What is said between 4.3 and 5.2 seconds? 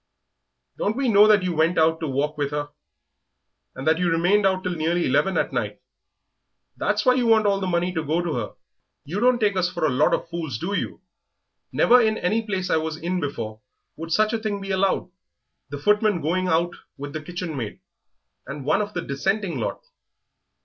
out till nearly